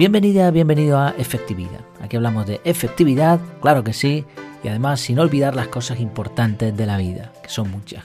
Bienvenida, 0.00 0.50
bienvenido 0.50 0.98
a 0.98 1.10
Efectividad. 1.18 1.82
Aquí 2.00 2.16
hablamos 2.16 2.46
de 2.46 2.62
efectividad, 2.64 3.38
claro 3.60 3.84
que 3.84 3.92
sí, 3.92 4.24
y 4.64 4.68
además 4.68 5.00
sin 5.00 5.18
olvidar 5.18 5.54
las 5.54 5.68
cosas 5.68 6.00
importantes 6.00 6.74
de 6.74 6.86
la 6.86 6.96
vida, 6.96 7.34
que 7.42 7.50
son 7.50 7.70
muchas. 7.70 8.02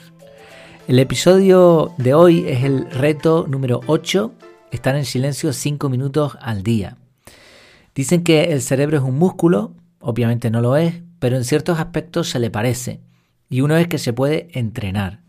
El 0.89 0.99
episodio 0.99 1.93
de 1.97 2.13
hoy 2.13 2.49
es 2.49 2.65
el 2.65 2.91
reto 2.91 3.45
número 3.47 3.79
8, 3.87 4.33
estar 4.71 4.97
en 4.97 5.05
silencio 5.05 5.53
5 5.53 5.87
minutos 5.87 6.37
al 6.41 6.63
día. 6.63 6.97
Dicen 7.95 8.25
que 8.25 8.51
el 8.51 8.61
cerebro 8.61 8.97
es 8.97 9.03
un 9.03 9.17
músculo, 9.17 9.71
obviamente 10.01 10.49
no 10.51 10.59
lo 10.59 10.75
es, 10.75 11.01
pero 11.19 11.37
en 11.37 11.45
ciertos 11.45 11.79
aspectos 11.79 12.29
se 12.29 12.39
le 12.39 12.49
parece, 12.49 12.99
y 13.49 13.61
uno 13.61 13.77
es 13.77 13.87
que 13.87 13.99
se 13.99 14.11
puede 14.11 14.49
entrenar. 14.51 15.21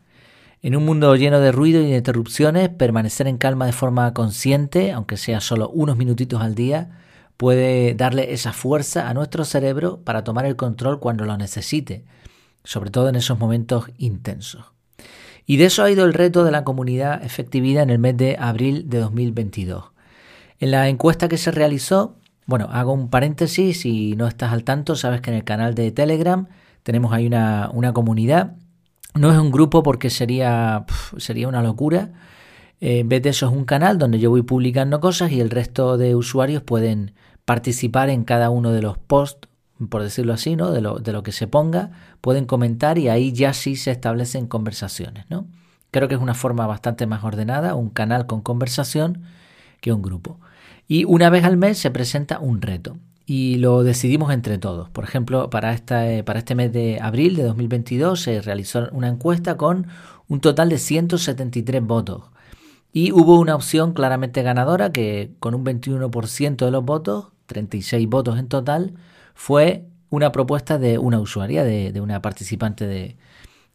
En 0.62 0.74
un 0.74 0.84
mundo 0.84 1.14
lleno 1.16 1.38
de 1.38 1.52
ruido 1.52 1.80
y 1.82 1.90
de 1.90 1.98
interrupciones, 1.98 2.70
permanecer 2.70 3.28
en 3.28 3.36
calma 3.36 3.66
de 3.66 3.72
forma 3.72 4.12
consciente, 4.14 4.90
aunque 4.90 5.16
sea 5.16 5.40
solo 5.40 5.68
unos 5.68 5.96
minutitos 5.96 6.40
al 6.40 6.54
día, 6.54 6.98
puede 7.36 7.94
darle 7.94 8.32
esa 8.32 8.52
fuerza 8.52 9.08
a 9.08 9.14
nuestro 9.14 9.44
cerebro 9.44 10.00
para 10.02 10.24
tomar 10.24 10.46
el 10.46 10.56
control 10.56 10.98
cuando 10.98 11.26
lo 11.26 11.36
necesite, 11.36 12.04
sobre 12.64 12.90
todo 12.90 13.08
en 13.10 13.16
esos 13.16 13.38
momentos 13.38 13.90
intensos. 13.98 14.64
Y 15.44 15.58
de 15.58 15.66
eso 15.66 15.84
ha 15.84 15.90
ido 15.90 16.04
el 16.04 16.14
reto 16.14 16.42
de 16.42 16.50
la 16.50 16.64
comunidad 16.64 17.22
efectividad 17.22 17.82
en 17.82 17.90
el 17.90 17.98
mes 17.98 18.16
de 18.16 18.36
abril 18.40 18.88
de 18.88 18.98
2022. 18.98 19.84
En 20.58 20.70
la 20.70 20.88
encuesta 20.88 21.28
que 21.28 21.38
se 21.38 21.50
realizó, 21.50 22.16
bueno, 22.46 22.68
hago 22.72 22.92
un 22.92 23.10
paréntesis, 23.10 23.80
si 23.80 24.16
no 24.16 24.26
estás 24.26 24.52
al 24.52 24.64
tanto, 24.64 24.96
sabes 24.96 25.20
que 25.20 25.30
en 25.30 25.36
el 25.36 25.44
canal 25.44 25.74
de 25.74 25.92
Telegram 25.92 26.48
tenemos 26.82 27.12
ahí 27.12 27.26
una, 27.26 27.70
una 27.72 27.92
comunidad 27.92 28.54
no 29.16 29.32
es 29.32 29.38
un 29.38 29.50
grupo 29.50 29.82
porque 29.82 30.10
sería, 30.10 30.84
sería 31.16 31.48
una 31.48 31.62
locura. 31.62 32.10
Eh, 32.80 33.00
en 33.00 33.08
vez 33.08 33.22
de 33.22 33.30
eso 33.30 33.46
es 33.46 33.52
un 33.52 33.64
canal 33.64 33.98
donde 33.98 34.18
yo 34.18 34.30
voy 34.30 34.42
publicando 34.42 35.00
cosas 35.00 35.32
y 35.32 35.40
el 35.40 35.50
resto 35.50 35.96
de 35.96 36.14
usuarios 36.14 36.62
pueden 36.62 37.14
participar 37.44 38.10
en 38.10 38.24
cada 38.24 38.50
uno 38.50 38.72
de 38.72 38.82
los 38.82 38.98
posts, 38.98 39.48
por 39.88 40.02
decirlo 40.02 40.32
así, 40.32 40.56
¿no? 40.56 40.72
de, 40.72 40.80
lo, 40.80 40.98
de 40.98 41.12
lo 41.12 41.22
que 41.22 41.32
se 41.32 41.46
ponga, 41.46 41.90
pueden 42.20 42.44
comentar 42.44 42.98
y 42.98 43.08
ahí 43.08 43.32
ya 43.32 43.52
sí 43.52 43.76
se 43.76 43.90
establecen 43.90 44.46
conversaciones. 44.46 45.24
¿no? 45.30 45.46
Creo 45.90 46.08
que 46.08 46.14
es 46.14 46.20
una 46.20 46.34
forma 46.34 46.66
bastante 46.66 47.06
más 47.06 47.24
ordenada, 47.24 47.74
un 47.74 47.90
canal 47.90 48.26
con 48.26 48.40
conversación, 48.40 49.22
que 49.80 49.92
un 49.92 50.02
grupo. 50.02 50.40
Y 50.88 51.04
una 51.04 51.30
vez 51.30 51.44
al 51.44 51.56
mes 51.56 51.78
se 51.78 51.90
presenta 51.90 52.38
un 52.38 52.62
reto 52.62 52.96
y 53.26 53.56
lo 53.56 53.82
decidimos 53.82 54.32
entre 54.32 54.56
todos. 54.56 54.88
Por 54.88 55.02
ejemplo, 55.02 55.50
para, 55.50 55.72
esta, 55.72 56.10
eh, 56.10 56.22
para 56.22 56.38
este 56.38 56.54
mes 56.54 56.72
de 56.72 57.00
abril 57.02 57.34
de 57.34 57.42
2022 57.42 58.20
se 58.20 58.40
realizó 58.40 58.88
una 58.92 59.08
encuesta 59.08 59.56
con 59.56 59.88
un 60.28 60.40
total 60.40 60.68
de 60.68 60.78
173 60.78 61.82
votos. 61.82 62.22
Y 62.92 63.12
hubo 63.12 63.38
una 63.38 63.56
opción 63.56 63.92
claramente 63.92 64.42
ganadora 64.42 64.92
que 64.92 65.32
con 65.40 65.54
un 65.54 65.64
21% 65.64 66.64
de 66.64 66.70
los 66.70 66.84
votos, 66.84 67.26
36 67.46 68.08
votos 68.08 68.38
en 68.38 68.48
total, 68.48 68.94
fue 69.34 69.86
una 70.08 70.32
propuesta 70.32 70.78
de 70.78 70.96
una 70.96 71.18
usuaria, 71.18 71.64
de, 71.64 72.00
una 72.00 72.22
participante 72.22 72.86
de, 72.86 73.16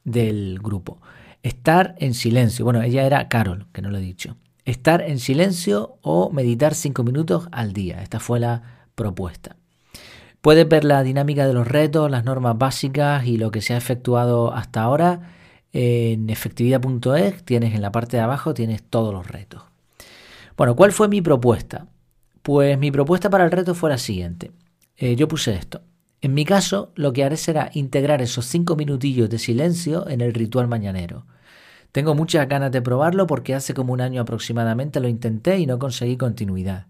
del 0.06 0.60
grupo. 0.60 1.02
Estar 1.44 1.96
en 2.00 2.14
silencio. 2.14 2.66
Bueno, 2.66 2.82
ella 2.82 3.06
era 3.06 3.28
Carol, 3.28 3.68
que 3.74 3.82
no 3.82 3.90
lo 3.90 3.98
he 3.98 4.02
dicho. 4.02 4.38
Estar 4.64 5.02
en 5.02 5.20
silencio 5.20 5.98
o 6.02 6.32
meditar 6.32 6.74
5 6.74 7.04
minutos 7.04 7.48
al 7.52 7.74
día. 7.74 8.02
Esta 8.02 8.20
fue 8.20 8.40
la 8.40 8.81
propuesta. 9.02 9.56
Puedes 10.42 10.68
ver 10.68 10.84
la 10.84 11.04
dinámica 11.04 11.48
de 11.48 11.54
los 11.54 11.68
retos, 11.68 12.10
las 12.10 12.24
normas 12.24 12.58
básicas 12.58 13.26
y 13.26 13.38
lo 13.38 13.52
que 13.52 13.62
se 13.62 13.74
ha 13.74 13.78
efectuado 13.78 14.54
hasta 14.54 14.82
ahora 14.82 15.34
en 15.74 16.30
efectividad.es. 16.30 17.44
Tienes 17.44 17.74
en 17.74 17.82
la 17.82 17.92
parte 17.92 18.18
de 18.18 18.24
abajo 18.24 18.54
tienes 18.54 18.84
todos 18.84 19.14
los 19.14 19.28
retos. 19.28 19.64
Bueno, 20.58 20.76
¿cuál 20.76 20.92
fue 20.92 21.08
mi 21.08 21.22
propuesta? 21.22 21.88
Pues 22.42 22.78
mi 22.78 22.92
propuesta 22.92 23.30
para 23.30 23.46
el 23.46 23.52
reto 23.52 23.76
fue 23.76 23.90
la 23.90 23.98
siguiente. 23.98 24.52
Eh, 24.98 25.16
yo 25.16 25.28
puse 25.28 25.54
esto. 25.54 25.82
En 26.22 26.34
mi 26.34 26.46
caso, 26.46 26.92
lo 26.96 27.14
que 27.14 27.24
haré 27.24 27.38
será 27.38 27.72
integrar 27.74 28.22
esos 28.22 28.46
cinco 28.46 28.76
minutillos 28.76 29.30
de 29.30 29.40
silencio 29.40 30.08
en 30.08 30.22
el 30.22 30.34
ritual 30.34 30.68
mañanero. 30.68 31.26
Tengo 31.92 32.16
muchas 32.16 32.48
ganas 32.48 32.72
de 32.72 32.82
probarlo 32.82 33.28
porque 33.28 33.56
hace 33.56 33.74
como 33.74 33.94
un 33.94 34.02
año 34.02 34.22
aproximadamente 34.22 35.00
lo 35.00 35.08
intenté 35.08 35.60
y 35.60 35.66
no 35.66 35.80
conseguí 35.80 36.18
continuidad. 36.18 36.86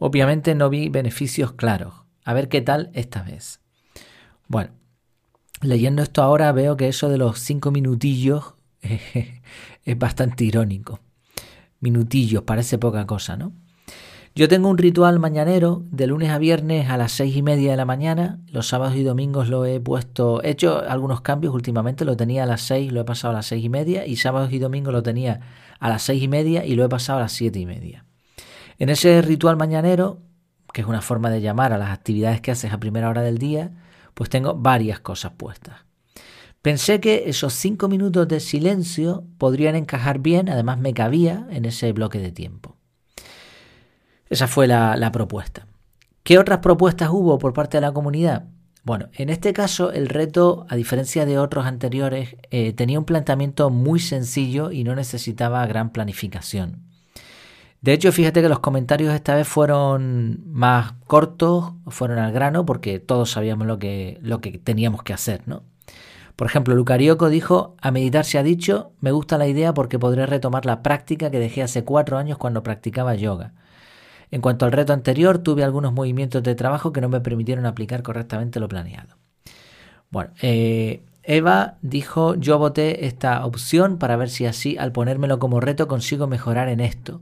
Obviamente 0.00 0.54
no 0.54 0.70
vi 0.70 0.88
beneficios 0.88 1.52
claros. 1.52 1.92
A 2.24 2.32
ver 2.32 2.48
qué 2.48 2.62
tal 2.62 2.90
esta 2.94 3.22
vez. 3.22 3.60
Bueno, 4.48 4.70
leyendo 5.60 6.02
esto 6.02 6.22
ahora 6.22 6.50
veo 6.52 6.78
que 6.78 6.88
eso 6.88 7.10
de 7.10 7.18
los 7.18 7.38
cinco 7.38 7.70
minutillos 7.70 8.54
es 8.80 9.98
bastante 9.98 10.44
irónico. 10.44 11.00
Minutillos, 11.80 12.44
parece 12.44 12.78
poca 12.78 13.06
cosa, 13.06 13.36
¿no? 13.36 13.52
Yo 14.34 14.48
tengo 14.48 14.70
un 14.70 14.78
ritual 14.78 15.18
mañanero 15.18 15.82
de 15.90 16.06
lunes 16.06 16.30
a 16.30 16.38
viernes 16.38 16.88
a 16.88 16.96
las 16.96 17.12
seis 17.12 17.36
y 17.36 17.42
media 17.42 17.72
de 17.72 17.76
la 17.76 17.84
mañana. 17.84 18.40
Los 18.46 18.68
sábados 18.68 18.96
y 18.96 19.02
domingos 19.02 19.50
lo 19.50 19.66
he 19.66 19.80
puesto, 19.80 20.42
he 20.42 20.50
hecho 20.50 20.82
algunos 20.88 21.20
cambios 21.20 21.52
últimamente. 21.52 22.06
Lo 22.06 22.16
tenía 22.16 22.44
a 22.44 22.46
las 22.46 22.62
seis, 22.62 22.90
lo 22.90 23.02
he 23.02 23.04
pasado 23.04 23.32
a 23.32 23.36
las 23.36 23.46
seis 23.46 23.62
y 23.62 23.68
media. 23.68 24.06
Y 24.06 24.16
sábados 24.16 24.50
y 24.52 24.58
domingos 24.58 24.94
lo 24.94 25.02
tenía 25.02 25.40
a 25.78 25.88
las 25.90 26.02
seis 26.04 26.22
y 26.22 26.28
media 26.28 26.64
y 26.64 26.74
lo 26.74 26.84
he 26.84 26.88
pasado 26.88 27.18
a 27.18 27.22
las 27.22 27.32
siete 27.32 27.58
y 27.58 27.66
media. 27.66 28.06
En 28.80 28.88
ese 28.88 29.20
ritual 29.20 29.58
mañanero, 29.58 30.22
que 30.72 30.80
es 30.80 30.86
una 30.86 31.02
forma 31.02 31.28
de 31.28 31.42
llamar 31.42 31.74
a 31.74 31.78
las 31.78 31.90
actividades 31.90 32.40
que 32.40 32.50
haces 32.50 32.72
a 32.72 32.80
primera 32.80 33.10
hora 33.10 33.20
del 33.20 33.36
día, 33.36 33.72
pues 34.14 34.30
tengo 34.30 34.54
varias 34.54 35.00
cosas 35.00 35.32
puestas. 35.36 35.84
Pensé 36.62 36.98
que 36.98 37.24
esos 37.26 37.52
cinco 37.52 37.88
minutos 37.88 38.26
de 38.26 38.40
silencio 38.40 39.26
podrían 39.36 39.76
encajar 39.76 40.20
bien, 40.20 40.48
además 40.48 40.78
me 40.78 40.94
cabía 40.94 41.46
en 41.50 41.66
ese 41.66 41.92
bloque 41.92 42.20
de 42.20 42.32
tiempo. 42.32 42.78
Esa 44.30 44.46
fue 44.48 44.66
la, 44.66 45.12
propuesta. 45.12 45.66
¿Qué 46.22 46.38
otras 46.38 46.60
propuestas 46.60 47.10
hubo 47.10 47.38
por 47.38 47.52
parte 47.52 47.76
de 47.76 47.82
la 47.82 47.92
comunidad? 47.92 48.48
Bueno, 48.82 49.10
en 49.12 49.28
este 49.28 49.52
caso 49.52 49.92
el 49.92 50.08
reto, 50.08 50.64
a 50.70 50.76
diferencia 50.76 51.26
de 51.26 51.38
otros 51.38 51.66
anteriores, 51.66 52.36
eh, 52.50 52.72
tenía 52.72 52.98
un 52.98 53.04
planteamiento 53.04 53.68
muy 53.68 54.00
sencillo 54.00 54.70
y 54.70 54.84
no 54.84 54.94
necesitaba 54.94 55.66
gran 55.66 55.92
planificación. 55.92 56.89
De 57.80 57.94
hecho, 57.94 58.12
fíjate 58.12 58.42
que 58.42 58.48
los 58.48 58.60
comentarios 58.60 59.14
esta 59.14 59.34
vez 59.34 59.48
fueron 59.48 60.40
más 60.46 60.92
cortos, 61.06 61.72
fueron 61.86 62.18
al 62.18 62.32
grano, 62.32 62.66
porque 62.66 62.98
todos 62.98 63.30
sabíamos 63.30 63.66
lo 63.66 63.78
que, 63.78 64.18
lo 64.20 64.40
que 64.40 64.58
teníamos 64.58 65.02
que 65.02 65.14
hacer, 65.14 65.42
¿no? 65.46 65.62
Por 66.36 66.46
ejemplo, 66.46 66.74
Lucarioco 66.74 67.28
dijo, 67.28 67.76
a 67.80 67.90
meditar 67.90 68.24
se 68.24 68.38
ha 68.38 68.42
dicho, 68.42 68.92
me 69.00 69.12
gusta 69.12 69.38
la 69.38 69.46
idea 69.46 69.74
porque 69.74 69.98
podré 69.98 70.26
retomar 70.26 70.64
la 70.64 70.82
práctica 70.82 71.30
que 71.30 71.38
dejé 71.38 71.62
hace 71.62 71.84
cuatro 71.84 72.16
años 72.18 72.38
cuando 72.38 72.62
practicaba 72.62 73.14
yoga. 73.14 73.52
En 74.30 74.40
cuanto 74.40 74.64
al 74.64 74.72
reto 74.72 74.92
anterior, 74.92 75.38
tuve 75.38 75.64
algunos 75.64 75.92
movimientos 75.92 76.42
de 76.42 76.54
trabajo 76.54 76.92
que 76.92 77.00
no 77.00 77.08
me 77.08 77.20
permitieron 77.20 77.66
aplicar 77.66 78.02
correctamente 78.02 78.60
lo 78.60 78.68
planeado. 78.68 79.16
Bueno, 80.10 80.30
eh, 80.40 81.02
Eva 81.22 81.76
dijo, 81.82 82.34
yo 82.36 82.58
voté 82.58 83.06
esta 83.06 83.44
opción 83.44 83.98
para 83.98 84.16
ver 84.16 84.30
si 84.30 84.46
así, 84.46 84.78
al 84.78 84.92
ponérmelo 84.92 85.38
como 85.38 85.60
reto, 85.60 85.88
consigo 85.88 86.26
mejorar 86.26 86.68
en 86.68 86.80
esto. 86.80 87.20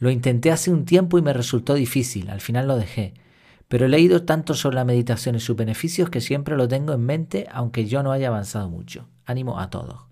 Lo 0.00 0.10
intenté 0.10 0.50
hace 0.50 0.72
un 0.72 0.86
tiempo 0.86 1.18
y 1.18 1.22
me 1.22 1.34
resultó 1.34 1.74
difícil, 1.74 2.30
al 2.30 2.40
final 2.40 2.66
lo 2.66 2.76
dejé. 2.76 3.14
Pero 3.68 3.86
he 3.86 3.88
leído 3.88 4.24
tanto 4.24 4.54
sobre 4.54 4.76
la 4.76 4.84
meditación 4.84 5.36
y 5.36 5.40
sus 5.40 5.54
beneficios 5.54 6.10
que 6.10 6.22
siempre 6.22 6.56
lo 6.56 6.66
tengo 6.66 6.92
en 6.94 7.04
mente 7.04 7.46
aunque 7.52 7.86
yo 7.86 8.02
no 8.02 8.10
haya 8.10 8.28
avanzado 8.28 8.68
mucho. 8.68 9.06
Ánimo 9.26 9.60
a 9.60 9.70
todos. 9.70 10.06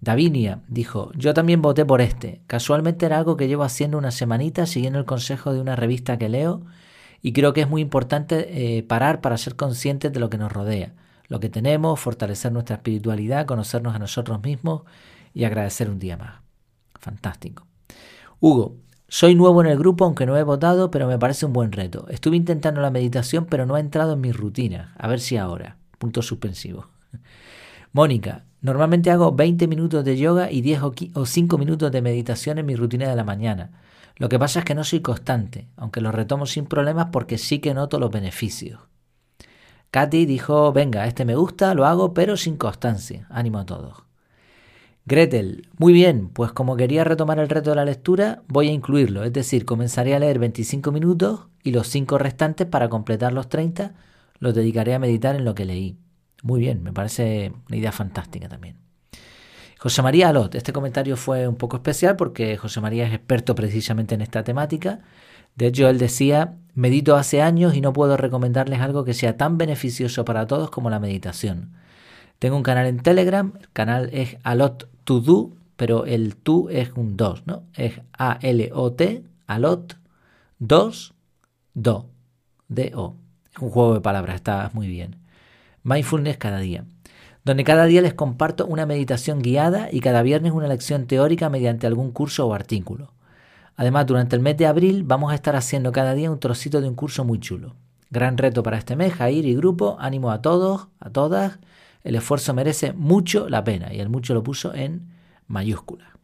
Davinia 0.00 0.62
dijo, 0.68 1.12
yo 1.16 1.34
también 1.34 1.62
voté 1.62 1.84
por 1.84 2.00
este. 2.00 2.40
Casualmente 2.46 3.06
era 3.06 3.18
algo 3.18 3.36
que 3.36 3.46
llevo 3.46 3.62
haciendo 3.62 3.98
una 3.98 4.10
semanita 4.10 4.66
siguiendo 4.66 4.98
el 4.98 5.04
consejo 5.04 5.52
de 5.52 5.60
una 5.60 5.76
revista 5.76 6.18
que 6.18 6.28
leo 6.28 6.64
y 7.20 7.32
creo 7.32 7.52
que 7.52 7.60
es 7.60 7.68
muy 7.68 7.82
importante 7.82 8.76
eh, 8.78 8.82
parar 8.82 9.20
para 9.20 9.38
ser 9.38 9.54
conscientes 9.54 10.12
de 10.12 10.20
lo 10.20 10.30
que 10.30 10.38
nos 10.38 10.50
rodea, 10.50 10.94
lo 11.28 11.40
que 11.40 11.50
tenemos, 11.50 12.00
fortalecer 12.00 12.52
nuestra 12.52 12.76
espiritualidad, 12.76 13.46
conocernos 13.46 13.94
a 13.94 13.98
nosotros 13.98 14.42
mismos 14.42 14.82
y 15.32 15.44
agradecer 15.44 15.90
un 15.90 15.98
día 15.98 16.16
más. 16.16 16.40
Fantástico. 16.98 17.66
Hugo, 18.40 18.76
soy 19.14 19.36
nuevo 19.36 19.60
en 19.60 19.68
el 19.68 19.78
grupo, 19.78 20.04
aunque 20.04 20.26
no 20.26 20.36
he 20.36 20.42
votado, 20.42 20.90
pero 20.90 21.06
me 21.06 21.20
parece 21.20 21.46
un 21.46 21.52
buen 21.52 21.70
reto. 21.70 22.04
Estuve 22.08 22.34
intentando 22.34 22.80
la 22.80 22.90
meditación, 22.90 23.46
pero 23.46 23.64
no 23.64 23.76
ha 23.76 23.80
entrado 23.80 24.14
en 24.14 24.20
mi 24.20 24.32
rutina. 24.32 24.92
A 24.98 25.06
ver 25.06 25.20
si 25.20 25.36
ahora. 25.36 25.76
Punto 25.98 26.20
suspensivo. 26.20 26.88
Mónica, 27.92 28.44
normalmente 28.60 29.12
hago 29.12 29.30
20 29.30 29.68
minutos 29.68 30.04
de 30.04 30.16
yoga 30.16 30.50
y 30.50 30.62
10 30.62 30.80
o 31.14 31.26
5 31.26 31.58
minutos 31.58 31.92
de 31.92 32.02
meditación 32.02 32.58
en 32.58 32.66
mi 32.66 32.74
rutina 32.74 33.08
de 33.08 33.14
la 33.14 33.22
mañana. 33.22 33.70
Lo 34.16 34.28
que 34.28 34.40
pasa 34.40 34.58
es 34.58 34.64
que 34.64 34.74
no 34.74 34.82
soy 34.82 34.98
constante, 34.98 35.68
aunque 35.76 36.00
lo 36.00 36.10
retomo 36.10 36.44
sin 36.44 36.66
problemas 36.66 37.10
porque 37.12 37.38
sí 37.38 37.60
que 37.60 37.72
noto 37.72 38.00
los 38.00 38.10
beneficios. 38.10 38.80
Katy 39.92 40.26
dijo, 40.26 40.72
venga, 40.72 41.06
este 41.06 41.24
me 41.24 41.36
gusta, 41.36 41.72
lo 41.74 41.86
hago, 41.86 42.14
pero 42.14 42.36
sin 42.36 42.56
constancia. 42.56 43.28
Ánimo 43.30 43.60
a 43.60 43.64
todos. 43.64 44.03
Gretel, 45.06 45.68
muy 45.76 45.92
bien, 45.92 46.30
pues 46.30 46.52
como 46.52 46.76
quería 46.76 47.04
retomar 47.04 47.38
el 47.38 47.50
reto 47.50 47.70
de 47.70 47.76
la 47.76 47.84
lectura, 47.84 48.42
voy 48.48 48.68
a 48.68 48.72
incluirlo, 48.72 49.22
es 49.22 49.34
decir, 49.34 49.66
comenzaré 49.66 50.14
a 50.14 50.18
leer 50.18 50.38
25 50.38 50.92
minutos 50.92 51.48
y 51.62 51.72
los 51.72 51.88
5 51.88 52.16
restantes 52.16 52.66
para 52.66 52.88
completar 52.88 53.34
los 53.34 53.50
30 53.50 53.92
los 54.38 54.54
dedicaré 54.54 54.94
a 54.94 54.98
meditar 54.98 55.36
en 55.36 55.44
lo 55.44 55.54
que 55.54 55.66
leí. 55.66 55.98
Muy 56.42 56.60
bien, 56.60 56.82
me 56.82 56.94
parece 56.94 57.52
una 57.68 57.76
idea 57.76 57.92
fantástica 57.92 58.48
también. 58.48 58.76
José 59.78 60.00
María 60.00 60.30
Alot, 60.30 60.54
este 60.54 60.72
comentario 60.72 61.18
fue 61.18 61.46
un 61.46 61.56
poco 61.56 61.76
especial 61.76 62.16
porque 62.16 62.56
José 62.56 62.80
María 62.80 63.06
es 63.06 63.12
experto 63.12 63.54
precisamente 63.54 64.14
en 64.14 64.22
esta 64.22 64.42
temática. 64.42 65.00
De 65.54 65.66
hecho, 65.66 65.86
él 65.90 65.98
decía, 65.98 66.54
medito 66.72 67.16
hace 67.16 67.42
años 67.42 67.74
y 67.74 67.82
no 67.82 67.92
puedo 67.92 68.16
recomendarles 68.16 68.80
algo 68.80 69.04
que 69.04 69.12
sea 69.12 69.36
tan 69.36 69.58
beneficioso 69.58 70.24
para 70.24 70.46
todos 70.46 70.70
como 70.70 70.88
la 70.88 70.98
meditación. 70.98 71.74
Tengo 72.38 72.56
un 72.56 72.62
canal 72.62 72.86
en 72.86 73.00
Telegram, 73.00 73.52
el 73.60 73.70
canal 73.72 74.08
es 74.12 74.38
Alot 74.42 74.88
to 75.04 75.20
do, 75.20 75.52
pero 75.76 76.06
el 76.06 76.36
tú 76.36 76.68
es 76.70 76.92
un 76.92 77.16
2, 77.16 77.46
¿no? 77.46 77.64
Es 77.74 78.00
A-L-O-T, 78.16 79.24
Alot, 79.46 79.96
2, 80.58 81.14
do, 81.74 82.06
D-O. 82.68 83.16
Es 83.54 83.62
un 83.62 83.70
juego 83.70 83.94
de 83.94 84.00
palabras, 84.00 84.36
está 84.36 84.70
muy 84.74 84.88
bien. 84.88 85.16
Mindfulness 85.82 86.38
cada 86.38 86.58
día 86.58 86.84
donde 87.44 87.64
cada 87.64 87.84
día 87.84 88.00
les 88.00 88.14
comparto 88.14 88.66
una 88.66 88.86
meditación 88.86 89.40
guiada 89.40 89.88
y 89.92 90.00
cada 90.00 90.22
viernes 90.22 90.52
una 90.52 90.66
lección 90.66 91.06
teórica 91.06 91.50
mediante 91.50 91.86
algún 91.86 92.10
curso 92.10 92.46
o 92.46 92.54
artículo. 92.54 93.12
Además, 93.76 94.06
durante 94.06 94.34
el 94.34 94.42
mes 94.42 94.56
de 94.56 94.66
abril 94.66 95.04
vamos 95.04 95.30
a 95.30 95.34
estar 95.34 95.54
haciendo 95.54 95.92
cada 95.92 96.14
día 96.14 96.30
un 96.30 96.40
trocito 96.40 96.80
de 96.80 96.88
un 96.88 96.94
curso 96.94 97.24
muy 97.24 97.38
chulo. 97.40 97.74
Gran 98.10 98.38
reto 98.38 98.62
para 98.62 98.78
este 98.78 98.96
mes, 98.96 99.12
Jair 99.12 99.44
y 99.44 99.54
grupo, 99.54 99.96
ánimo 99.98 100.30
a 100.30 100.40
todos, 100.40 100.88
a 101.00 101.10
todas. 101.10 101.58
El 102.04 102.14
esfuerzo 102.14 102.52
merece 102.54 102.92
mucho 102.92 103.48
la 103.48 103.64
pena 103.64 103.92
y 103.92 103.98
el 103.98 104.10
mucho 104.10 104.34
lo 104.34 104.42
puso 104.42 104.74
en 104.74 105.08
mayúscula. 105.46 106.18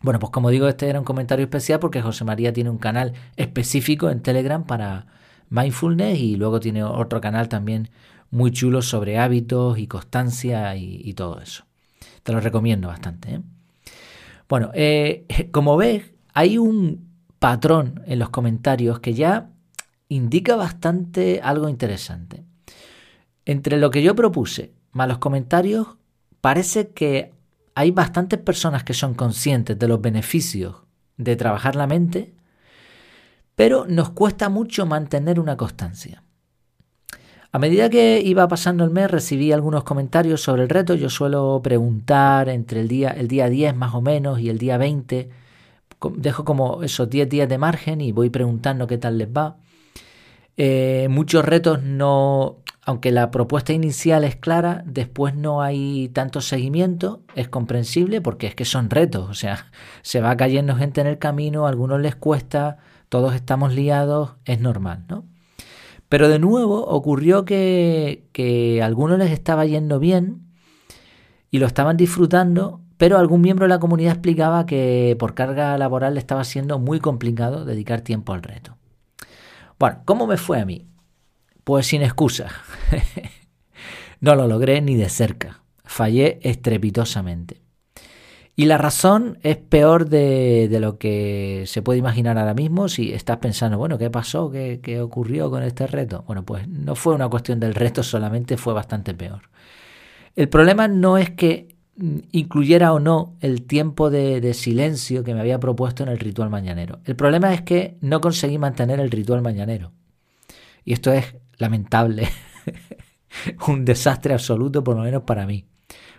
Bueno, 0.00 0.18
pues 0.18 0.30
como 0.32 0.50
digo, 0.50 0.66
este 0.66 0.88
era 0.88 0.98
un 0.98 1.04
comentario 1.04 1.44
especial 1.44 1.78
porque 1.78 2.02
José 2.02 2.24
María 2.24 2.52
tiene 2.52 2.70
un 2.70 2.78
canal 2.78 3.12
específico 3.36 4.10
en 4.10 4.22
Telegram 4.22 4.64
para 4.64 5.06
mindfulness 5.50 6.18
y 6.18 6.36
luego 6.36 6.60
tiene 6.60 6.82
otro 6.82 7.20
canal 7.20 7.48
también 7.48 7.90
muy 8.30 8.50
chulo 8.50 8.82
sobre 8.82 9.18
hábitos 9.18 9.78
y 9.78 9.86
constancia 9.86 10.74
y, 10.76 11.12
todo 11.14 11.40
eso. 11.40 11.64
Te 12.22 12.32
lo 12.32 12.40
recomiendo 12.40 12.88
bastante. 12.88 13.34
¿eh? 13.34 13.40
Bueno, 14.48 14.70
eh, 14.74 15.26
como 15.52 15.76
ves, 15.76 16.12
hay 16.32 16.58
un 16.58 17.08
patrón 17.38 18.02
en 18.06 18.18
los 18.18 18.30
comentarios 18.30 19.00
que 19.00 19.14
ya 19.14 19.50
indica 20.08 20.56
bastante 20.56 21.40
algo 21.42 21.68
interesante. 21.68 22.44
Entre 23.44 23.78
lo 23.78 23.90
que 23.90 24.02
yo 24.02 24.14
propuse 24.14 24.72
más 24.94 25.08
los 25.08 25.18
comentarios, 25.18 25.88
parece 26.40 26.88
que 26.88 27.32
hay 27.74 27.90
bastantes 27.90 28.38
personas 28.38 28.84
que 28.84 28.94
son 28.94 29.14
conscientes 29.14 29.78
de 29.78 29.88
los 29.88 30.00
beneficios 30.00 30.76
de 31.16 31.36
trabajar 31.36 31.76
la 31.76 31.86
mente, 31.86 32.34
pero 33.56 33.86
nos 33.86 34.10
cuesta 34.10 34.48
mucho 34.48 34.86
mantener 34.86 35.38
una 35.38 35.56
constancia. 35.56 36.22
A 37.54 37.58
medida 37.60 37.88
que 37.88 38.20
iba 38.20 38.48
pasando 38.48 38.82
el 38.82 38.90
mes 38.90 39.08
recibí 39.08 39.52
algunos 39.52 39.84
comentarios 39.84 40.40
sobre 40.40 40.64
el 40.64 40.68
reto. 40.68 40.94
Yo 40.94 41.08
suelo 41.08 41.60
preguntar 41.62 42.48
entre 42.48 42.80
el 42.80 42.88
día, 42.88 43.10
el 43.10 43.28
día 43.28 43.48
10 43.48 43.76
más 43.76 43.94
o 43.94 44.00
menos 44.00 44.40
y 44.40 44.48
el 44.50 44.58
día 44.58 44.76
20. 44.76 45.30
Dejo 46.16 46.44
como 46.44 46.82
esos 46.82 47.08
10 47.08 47.28
días 47.28 47.48
de 47.48 47.56
margen 47.58 48.00
y 48.00 48.10
voy 48.10 48.28
preguntando 48.28 48.88
qué 48.88 48.98
tal 48.98 49.18
les 49.18 49.28
va. 49.28 49.56
Eh, 50.56 51.08
muchos 51.10 51.44
retos 51.44 51.82
no, 51.82 52.58
aunque 52.82 53.10
la 53.10 53.30
propuesta 53.30 53.72
inicial 53.72 54.24
es 54.24 54.36
clara, 54.36 54.82
después 54.86 55.34
no 55.34 55.62
hay 55.62 56.10
tanto 56.10 56.40
seguimiento, 56.40 57.22
es 57.34 57.48
comprensible 57.48 58.20
porque 58.20 58.46
es 58.46 58.54
que 58.54 58.64
son 58.64 58.90
retos, 58.90 59.28
o 59.28 59.34
sea, 59.34 59.66
se 60.02 60.20
va 60.20 60.36
cayendo 60.36 60.76
gente 60.76 61.00
en 61.00 61.06
el 61.06 61.18
camino, 61.18 61.66
a 61.66 61.70
algunos 61.70 62.00
les 62.00 62.14
cuesta, 62.14 62.78
todos 63.08 63.34
estamos 63.34 63.74
liados, 63.74 64.34
es 64.44 64.60
normal, 64.60 65.04
¿no? 65.08 65.24
Pero 66.08 66.28
de 66.28 66.38
nuevo 66.38 66.84
ocurrió 66.86 67.44
que, 67.44 68.80
a 68.80 68.84
algunos 68.84 69.18
les 69.18 69.32
estaba 69.32 69.64
yendo 69.66 69.98
bien 69.98 70.42
y 71.50 71.58
lo 71.58 71.66
estaban 71.66 71.96
disfrutando, 71.96 72.80
pero 72.98 73.18
algún 73.18 73.40
miembro 73.40 73.64
de 73.64 73.70
la 73.70 73.80
comunidad 73.80 74.12
explicaba 74.12 74.66
que 74.66 75.16
por 75.18 75.34
carga 75.34 75.76
laboral 75.78 76.14
le 76.14 76.20
estaba 76.20 76.44
siendo 76.44 76.78
muy 76.78 77.00
complicado 77.00 77.64
dedicar 77.64 78.02
tiempo 78.02 78.32
al 78.32 78.42
reto. 78.42 78.76
Bueno, 79.78 80.02
¿cómo 80.04 80.26
me 80.26 80.36
fue 80.36 80.60
a 80.60 80.64
mí? 80.64 80.86
Pues 81.64 81.86
sin 81.86 82.02
excusa. 82.02 82.50
no 84.20 84.34
lo 84.34 84.46
logré 84.46 84.80
ni 84.80 84.96
de 84.96 85.08
cerca. 85.08 85.62
Fallé 85.84 86.38
estrepitosamente. 86.42 87.62
Y 88.56 88.66
la 88.66 88.78
razón 88.78 89.38
es 89.42 89.56
peor 89.56 90.08
de, 90.08 90.68
lo 90.80 90.96
que 90.96 91.64
se 91.66 91.82
puede 91.82 91.98
imaginar 91.98 92.38
ahora 92.38 92.54
mismo 92.54 92.88
si 92.88 93.12
estás 93.12 93.38
pensando, 93.38 93.78
bueno, 93.78 93.98
¿qué 93.98 94.10
pasó? 94.10 94.50
¿Qué, 94.50 94.78
¿Qué, 94.80 95.00
ocurrió 95.00 95.50
con 95.50 95.64
este 95.64 95.88
reto? 95.88 96.22
Bueno, 96.28 96.44
pues 96.44 96.68
no 96.68 96.94
fue 96.94 97.16
una 97.16 97.28
cuestión 97.28 97.58
del 97.58 97.74
reto 97.74 98.04
solamente, 98.04 98.56
fue 98.56 98.72
bastante 98.72 99.12
peor. 99.12 99.50
El 100.36 100.48
problema 100.48 100.86
no 100.86 101.18
es 101.18 101.30
que 101.30 101.73
incluyera 102.32 102.92
o 102.92 103.00
no 103.00 103.36
el 103.40 103.62
tiempo 103.62 104.10
de, 104.10 104.40
de 104.40 104.54
silencio 104.54 105.24
que 105.24 105.34
me 105.34 105.40
había 105.40 105.60
propuesto 105.60 106.02
en 106.02 106.08
el 106.08 106.18
ritual 106.18 106.50
mañanero. 106.50 107.00
El 107.04 107.16
problema 107.16 107.54
es 107.54 107.62
que 107.62 107.96
no 108.00 108.20
conseguí 108.20 108.58
mantener 108.58 109.00
el 109.00 109.10
ritual 109.10 109.42
mañanero. 109.42 109.92
Y 110.84 110.92
esto 110.92 111.12
es 111.12 111.36
lamentable, 111.56 112.28
un 113.68 113.84
desastre 113.84 114.34
absoluto 114.34 114.82
por 114.82 114.96
lo 114.96 115.02
menos 115.02 115.22
para 115.22 115.46
mí 115.46 115.66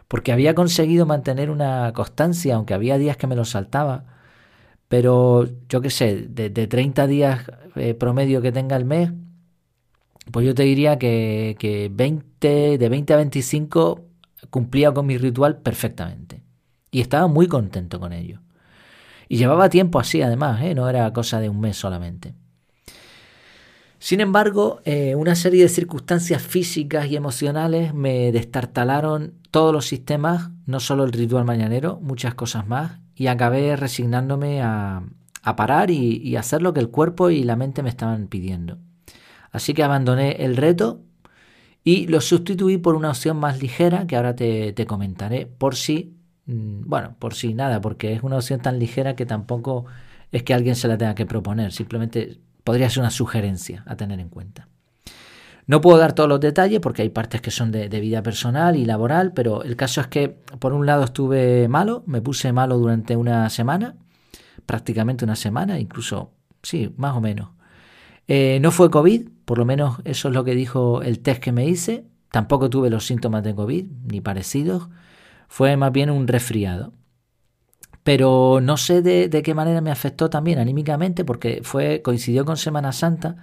porque 0.07 0.31
había 0.31 0.55
conseguido 0.55 1.05
mantener 1.05 1.49
una 1.49 1.91
constancia, 1.93 2.55
aunque 2.55 2.73
había 2.73 2.97
días 2.97 3.17
que 3.17 3.27
me 3.27 3.35
lo 3.35 3.45
saltaba, 3.45 4.05
pero 4.87 5.47
yo 5.69 5.81
qué 5.81 5.89
sé, 5.89 6.27
de, 6.29 6.49
30 6.49 7.07
días 7.07 7.41
eh, 7.75 7.93
promedio 7.95 8.41
que 8.41 8.51
tenga 8.51 8.75
el 8.75 8.85
mes, 8.85 9.11
pues 10.31 10.45
yo 10.45 10.55
te 10.55 10.63
diría 10.63 10.97
que, 10.97 11.55
que 11.59 11.89
20, 11.93 12.77
de 12.77 12.89
20 12.89 13.13
a 13.13 13.17
25 13.17 14.01
cumplía 14.49 14.93
con 14.93 15.05
mi 15.05 15.17
ritual 15.17 15.57
perfectamente. 15.57 16.43
Y 16.91 17.01
estaba 17.01 17.27
muy 17.27 17.47
contento 17.47 17.99
con 17.99 18.13
ello. 18.13 18.41
Y 19.27 19.37
llevaba 19.37 19.69
tiempo 19.69 19.99
así 19.99 20.21
además, 20.21 20.61
¿eh? 20.61 20.75
no 20.75 20.87
era 20.87 21.11
cosa 21.13 21.39
de 21.39 21.49
un 21.49 21.59
mes 21.59 21.77
solamente. 21.77 22.35
Sin 24.05 24.21
embargo, 24.21 24.81
eh, 24.85 25.15
una 25.15 25.35
serie 25.35 25.63
de 25.63 25.69
circunstancias 25.69 26.41
físicas 26.41 27.07
y 27.07 27.15
emocionales 27.15 27.93
me 27.93 28.31
destartalaron 28.31 29.33
todos 29.49 29.73
los 29.73 29.87
sistemas, 29.87 30.51
no 30.65 30.79
solo 30.79 31.05
el 31.05 31.11
ritual 31.11 31.45
mañanero, 31.45 31.99
muchas 32.01 32.35
cosas 32.35 32.67
más, 32.67 32.99
y 33.15 33.27
acabé 33.27 33.75
resignándome 33.75 34.61
a, 34.61 35.03
parar 35.57 35.89
y, 35.91 36.35
hacer 36.35 36.61
lo 36.61 36.73
que 36.73 36.81
el 36.81 36.89
cuerpo 36.89 37.29
y 37.29 37.43
la 37.43 37.55
mente 37.55 37.81
me 37.83 37.89
estaban 37.89 38.27
pidiendo. 38.27 38.77
Así 39.51 39.73
que 39.73 39.83
abandoné 39.83 40.43
el 40.43 40.57
reto 40.57 41.01
y 41.85 42.07
lo 42.07 42.19
sustituí 42.19 42.77
por 42.77 42.95
una 42.95 43.11
opción 43.11 43.37
más 43.37 43.61
ligera 43.61 44.07
que 44.07 44.17
ahora 44.17 44.35
te, 44.35 44.73
te 44.73 44.87
comentaré 44.87 45.45
por 45.45 45.75
si, 45.75 46.17
mm, 46.47 46.81
bueno, 46.89 47.15
por 47.19 47.35
si 47.35 47.53
nada, 47.53 47.79
porque 47.79 48.11
es 48.11 48.23
una 48.23 48.37
opción 48.37 48.59
tan 48.59 48.79
ligera 48.79 49.15
que 49.15 49.25
tampoco 49.27 49.85
es 50.31 50.43
que 50.43 50.53
alguien 50.53 50.75
se 50.75 50.87
la 50.87 50.97
tenga 50.97 51.15
que 51.15 51.27
proponer, 51.27 51.71
simplemente 51.71 52.39
podría 52.63 52.89
ser 52.89 53.01
una 53.01 53.11
sugerencia 53.11 53.83
a 53.85 53.95
tener 53.95 54.19
en 54.19 54.29
cuenta. 54.29 54.67
No 55.67 55.81
puedo 55.81 55.97
dar 55.97 56.13
todos 56.13 56.27
los 56.27 56.39
detalles 56.39 56.79
porque 56.79 57.03
hay 57.03 57.09
partes 57.09 57.41
que 57.41 57.51
son 57.51 57.71
de, 57.71 57.87
vida 57.87 58.21
personal 58.23 58.75
y 58.75 58.85
laboral, 58.85 59.33
pero 59.33 59.63
el 59.63 59.75
caso 59.75 60.01
es 60.01 60.07
que 60.07 60.29
por 60.29 60.73
un 60.73 60.85
lado 60.85 61.03
estuve 61.03 61.67
malo, 61.67 62.03
me 62.07 62.21
puse 62.21 62.51
malo 62.51 62.77
durante 62.77 63.15
una 63.15 63.49
semana, 63.49 63.95
prácticamente 64.65 65.25
una 65.25 65.35
semana, 65.35 65.79
incluso, 65.79 66.31
sí, 66.63 66.93
más 66.97 67.15
o 67.15 67.21
menos. 67.21 67.49
Eh, 68.27 68.59
no 68.61 68.71
fue 68.71 68.89
COVID, 68.89 69.29
por 69.45 69.57
lo 69.57 69.65
menos 69.65 69.99
eso 70.03 70.27
es 70.29 70.33
lo 70.33 70.43
que 70.43 70.55
dijo 70.55 71.01
el 71.01 71.19
test 71.19 71.41
que 71.41 71.51
me 71.51 71.65
hice. 71.65 72.05
Tampoco 72.31 72.69
tuve 72.69 72.89
los 72.89 73.05
síntomas 73.05 73.43
de 73.43 73.55
COVID, 73.55 73.85
ni 74.11 74.21
parecidos. 74.21 74.89
Fue 75.47 75.77
más 75.77 75.91
bien 75.91 76.09
un 76.09 76.27
resfriado 76.27 76.93
pero 78.05 78.59
no 78.61 78.77
sé 78.77 79.01
de, 79.01 79.41
qué 79.43 79.55
manera 79.55 79.81
me 79.81 79.89
afectó 79.89 80.29
también 80.29 80.59
anímicamente 80.59 81.25
porque 81.25 81.61
fue 81.63 82.03
coincidió 82.03 82.45
con 82.45 82.55
Semana 82.55 82.91
Santa. 82.91 83.37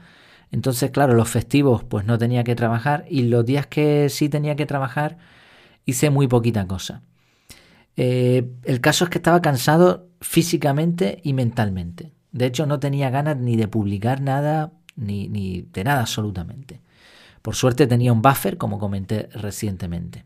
Entonces, 0.52 0.92
claro, 0.92 1.14
los 1.14 1.28
festivos 1.28 1.82
pues 1.82 2.06
no 2.06 2.16
tenía 2.16 2.44
que 2.44 2.54
trabajar 2.54 3.04
y 3.08 3.22
los 3.22 3.44
días 3.44 3.66
que 3.66 4.08
sí 4.08 4.28
tenía 4.28 4.54
que 4.54 4.64
trabajar 4.64 5.18
hice 5.84 6.10
muy 6.10 6.28
poquita 6.28 6.68
cosa. 6.68 7.02
Eh, 7.96 8.52
el 8.62 8.80
caso 8.80 9.02
es 9.02 9.10
que 9.10 9.18
estaba 9.18 9.42
cansado 9.42 10.06
físicamente 10.20 11.18
y 11.24 11.32
mentalmente. 11.32 12.12
De 12.30 12.46
hecho, 12.46 12.64
no 12.64 12.78
tenía 12.78 13.10
ganas 13.10 13.38
ni 13.38 13.56
de 13.56 13.66
publicar 13.66 14.20
nada, 14.20 14.74
ni, 14.96 15.28
ni 15.28 15.62
de 15.62 15.84
nada 15.84 16.00
absolutamente. 16.00 16.80
Por 17.42 17.56
suerte 17.56 17.86
tenía 17.86 18.12
un 18.12 18.22
buffer, 18.22 18.56
como 18.56 18.78
comenté 18.78 19.28
recientemente. 19.32 20.24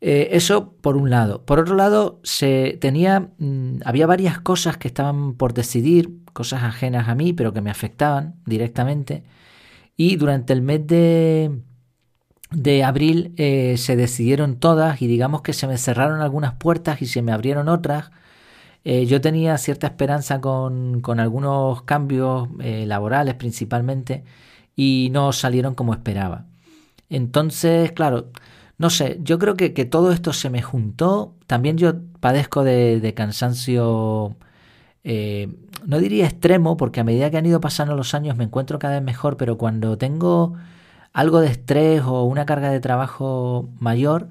Eh, 0.00 0.28
eso 0.32 0.74
por 0.80 0.96
un 0.96 1.10
lado. 1.10 1.44
Por 1.44 1.58
otro 1.58 1.74
lado, 1.74 2.20
se 2.22 2.78
tenía, 2.80 3.30
mm, 3.38 3.80
había 3.84 4.06
varias 4.06 4.38
cosas 4.40 4.76
que 4.76 4.88
estaban 4.88 5.34
por 5.34 5.54
decidir, 5.54 6.10
cosas 6.32 6.62
ajenas 6.62 7.08
a 7.08 7.14
mí, 7.14 7.32
pero 7.32 7.52
que 7.52 7.60
me 7.60 7.70
afectaban 7.70 8.36
directamente. 8.46 9.24
Y 9.96 10.16
durante 10.16 10.52
el 10.52 10.62
mes 10.62 10.86
de, 10.86 11.60
de 12.52 12.84
abril 12.84 13.34
eh, 13.36 13.76
se 13.76 13.96
decidieron 13.96 14.56
todas 14.60 15.02
y 15.02 15.06
digamos 15.08 15.42
que 15.42 15.52
se 15.52 15.66
me 15.66 15.78
cerraron 15.78 16.20
algunas 16.20 16.54
puertas 16.54 17.02
y 17.02 17.06
se 17.06 17.22
me 17.22 17.32
abrieron 17.32 17.68
otras. 17.68 18.10
Eh, 18.84 19.06
yo 19.06 19.20
tenía 19.20 19.58
cierta 19.58 19.86
esperanza 19.86 20.40
con, 20.40 21.00
con 21.00 21.20
algunos 21.20 21.82
cambios 21.82 22.48
laborales 22.58 23.34
principalmente 23.34 24.24
y 24.76 25.10
no 25.12 25.32
salieron 25.32 25.74
como 25.74 25.92
esperaba. 25.92 26.46
Entonces, 27.10 27.92
claro, 27.92 28.30
no 28.78 28.90
sé, 28.90 29.18
yo 29.22 29.38
creo 29.38 29.56
que, 29.56 29.74
que, 29.74 29.84
todo 29.84 30.12
esto 30.12 30.32
se 30.32 30.50
me 30.50 30.62
juntó. 30.62 31.34
También 31.46 31.76
yo 31.78 31.94
padezco 32.20 32.64
de, 32.64 33.00
de 33.00 33.14
cansancio, 33.14 34.36
eh, 35.04 35.48
no 35.86 35.98
diría 35.98 36.26
extremo, 36.26 36.76
porque 36.76 37.00
a 37.00 37.04
medida 37.04 37.30
que 37.30 37.38
han 37.38 37.46
ido 37.46 37.60
pasando 37.60 37.96
los 37.96 38.14
años 38.14 38.36
me 38.36 38.44
encuentro 38.44 38.78
cada 38.78 38.94
vez 38.94 39.02
mejor, 39.02 39.36
pero 39.36 39.58
cuando 39.58 39.98
tengo 39.98 40.54
algo 41.12 41.40
de 41.40 41.48
estrés 41.48 42.02
o 42.02 42.24
una 42.24 42.46
carga 42.46 42.70
de 42.70 42.80
trabajo 42.80 43.68
mayor, 43.80 44.28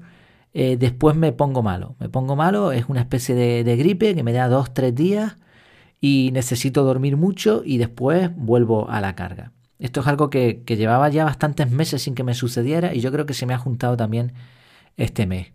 eh, 0.54 0.76
después 0.78 1.16
me 1.16 1.32
pongo 1.32 1.62
malo. 1.62 1.96
Me 2.00 2.08
pongo 2.08 2.36
malo, 2.36 2.72
es 2.72 2.86
una 2.88 3.00
especie 3.00 3.34
de, 3.34 3.64
de 3.64 3.76
gripe 3.76 4.14
que 4.14 4.22
me 4.22 4.32
da 4.32 4.48
dos, 4.48 4.72
tres 4.72 4.94
días 4.94 5.36
y 6.00 6.30
necesito 6.32 6.84
dormir 6.84 7.16
mucho 7.16 7.62
y 7.64 7.78
después 7.78 8.30
vuelvo 8.36 8.88
a 8.88 9.00
la 9.00 9.14
carga. 9.14 9.52
Esto 9.78 10.00
es 10.00 10.06
algo 10.06 10.28
que, 10.30 10.62
llevaba 10.66 11.08
ya 11.08 11.24
bastantes 11.24 11.70
meses 11.70 12.02
sin 12.02 12.14
que 12.14 12.24
me 12.24 12.34
sucediera 12.34 12.94
y 12.94 13.00
yo 13.00 13.12
creo 13.12 13.26
que 13.26 13.34
se 13.34 13.46
me 13.46 13.54
ha 13.54 13.58
juntado 13.58 13.96
también 13.96 14.32
este 14.96 15.26
mes. 15.26 15.52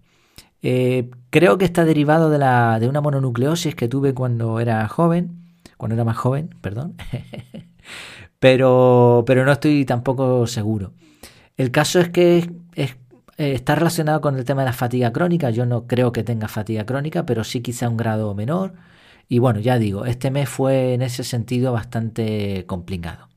Eh, 0.62 1.10
creo 1.30 1.58
que 1.58 1.66
está 1.66 1.84
derivado 1.84 2.30
de, 2.30 2.38
la, 2.38 2.80
de 2.80 2.88
una 2.88 3.02
mononucleosis 3.02 3.76
que 3.76 3.90
tuve 3.90 4.14
cuando 4.14 4.62
era 4.62 4.88
joven, 4.88 5.58
cuando 5.76 5.96
era 5.96 6.06
más 6.06 6.16
joven, 6.16 6.56
perdón, 6.62 6.96
pero, 8.40 9.24
pero 9.28 9.44
no 9.44 9.52
estoy 9.52 9.84
tampoco 9.84 10.48
seguro. 10.48 10.94
El 11.58 11.72
caso 11.72 12.00
es 12.00 12.10
que 12.10 12.50
eh, 13.38 13.54
está 13.54 13.76
relacionado 13.76 14.22
con 14.22 14.38
el 14.38 14.46
tema 14.46 14.62
de 14.62 14.68
la 14.68 14.74
fatiga 14.74 15.12
crónica. 15.12 15.50
Yo 15.50 15.66
no 15.66 15.88
creo 15.88 16.12
que 16.12 16.24
tenga 16.24 16.48
fatiga 16.48 16.86
crónica, 16.86 17.26
pero 17.26 17.44
sí 17.44 17.62
quizá 17.62 17.90
un 17.90 17.98
grado 17.98 18.34
menor. 18.36 18.74
Y 19.28 19.40
bueno, 19.40 19.60
ya 19.60 19.80
digo, 19.80 20.06
este 20.06 20.32
mes 20.32 20.50
fue 20.50 20.94
en 20.94 21.02
ese 21.02 21.24
sentido 21.24 21.74
bastante 21.74 22.66
complicado. 22.68 23.30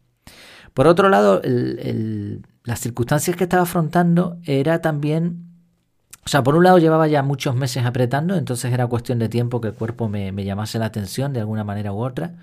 Por 0.75 0.87
otro 0.89 1.09
lado, 1.09 1.41
las 1.45 2.81
circunstancias 2.81 3.35
que 3.35 3.45
estaba 3.45 3.63
afrontando 3.63 4.39
era 4.45 4.83
también, 4.83 5.47
o 6.25 6.29
sea, 6.29 6.43
por 6.43 6.55
un 6.55 6.65
lado 6.65 6.79
llevaba 6.79 7.09
ya 7.09 7.23
muchos 7.23 7.57
meses 7.57 7.87
apretando, 7.87 8.37
entonces 8.37 8.71
era 8.75 8.87
cuestión 8.87 9.19
de 9.19 9.31
tiempo 9.31 9.63
que 9.63 9.69
el 9.69 9.75
cuerpo 9.75 10.11
me, 10.11 10.33
llamase 10.45 10.79
la 10.79 10.87
atención 10.87 11.33
de 11.33 11.41
alguna 11.41 11.65
manera 11.65 11.95
u 11.95 12.05
otra. 12.05 12.35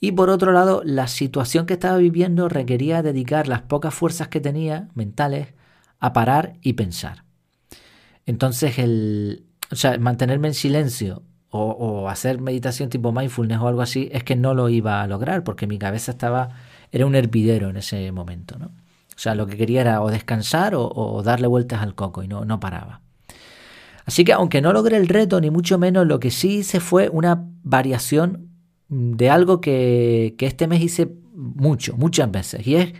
Y 0.00 0.12
por 0.12 0.30
otro 0.30 0.50
lado, 0.50 0.82
la 0.84 1.06
situación 1.06 1.66
que 1.66 1.74
estaba 1.74 1.98
viviendo 1.98 2.48
requería 2.48 3.02
dedicar 3.02 3.46
las 3.46 3.62
pocas 3.62 3.94
fuerzas 3.94 4.26
que 4.26 4.40
tenía 4.40 4.88
mentales 4.94 5.54
a 6.00 6.12
parar 6.12 6.54
y 6.62 6.72
pensar. 6.72 7.24
Entonces, 8.26 8.78
el, 8.78 9.44
o 9.70 9.76
sea, 9.76 9.98
mantenerme 9.98 10.48
en 10.48 10.54
silencio 10.54 11.22
o, 11.52 12.08
hacer 12.08 12.40
meditación 12.40 12.90
tipo 12.90 13.12
mindfulness 13.12 13.58
o 13.58 13.68
algo 13.68 13.82
así, 13.82 14.08
es 14.12 14.22
que 14.22 14.36
no 14.36 14.54
lo 14.54 14.68
iba 14.68 15.02
a 15.02 15.06
lograr 15.08 15.42
porque 15.42 15.66
mi 15.66 15.78
cabeza 15.78 16.12
estaba 16.12 16.50
era 16.92 17.06
un 17.06 17.14
hervidero 17.14 17.70
en 17.70 17.76
ese 17.76 18.10
momento, 18.12 18.58
¿no? 18.58 18.66
O 18.66 19.22
sea, 19.22 19.34
lo 19.34 19.46
que 19.46 19.56
quería 19.56 19.82
era 19.82 20.02
o 20.02 20.10
descansar 20.10 20.74
o, 20.74 21.22
darle 21.22 21.46
vueltas 21.46 21.82
al 21.82 21.94
coco 21.94 22.22
y 22.22 22.28
no, 22.28 22.44
no 22.44 22.58
paraba. 22.58 23.02
Así 24.06 24.24
que 24.24 24.32
aunque 24.32 24.62
no 24.62 24.72
logré 24.72 24.96
el 24.96 25.08
reto, 25.08 25.40
ni 25.40 25.50
mucho 25.50 25.78
menos, 25.78 26.06
lo 26.06 26.20
que 26.20 26.30
sí 26.30 26.58
hice 26.58 26.80
fue 26.80 27.10
una 27.10 27.44
variación 27.62 28.48
de 28.88 29.28
algo 29.28 29.60
que, 29.60 30.36
que 30.38 30.46
este 30.46 30.66
mes 30.68 30.80
hice 30.80 31.12
mucho, 31.34 31.96
muchas 31.96 32.30
veces, 32.30 32.66
y 32.66 32.76
es 32.76 32.94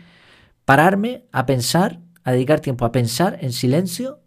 pararme 0.64 1.25
a 1.33 1.47
pensar, 1.47 2.00
a 2.25 2.33
dedicar 2.33 2.61
tiempo 2.61 2.85
a 2.85 2.93
pensar 2.93 3.39
en 3.41 3.53
silencio, 3.53 4.21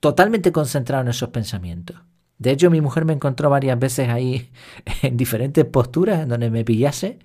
totalmente 0.00 0.52
concentrado 0.52 1.02
en 1.02 1.08
esos 1.08 1.30
pensamientos. 1.30 1.96
De 2.38 2.50
hecho, 2.50 2.70
mi 2.70 2.80
mujer 2.80 3.04
me 3.04 3.12
encontró 3.12 3.50
varias 3.50 3.78
veces 3.78 4.08
ahí 4.08 4.50
en 5.02 5.16
diferentes 5.16 5.64
posturas 5.64 6.20
en 6.20 6.28
donde 6.28 6.50
me 6.50 6.64
pillase 6.64 7.18